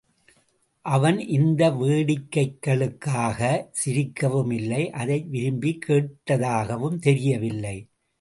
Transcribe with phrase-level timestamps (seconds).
[0.85, 7.75] அவன் இந்த வேடிக்கைகளுக்காகச் சிரிக்கவும் இல்லை அதை விரும்பிக் கேட்டதாகவும் தெரியவில்லை.